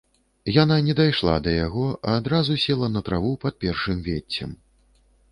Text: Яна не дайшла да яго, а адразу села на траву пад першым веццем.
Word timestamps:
Яна 0.53 0.75
не 0.85 0.93
дайшла 0.99 1.33
да 1.47 1.51
яго, 1.65 1.83
а 2.11 2.15
адразу 2.21 2.55
села 2.63 2.87
на 2.95 3.01
траву 3.09 3.33
пад 3.43 3.53
першым 3.65 4.01
веццем. 4.07 4.57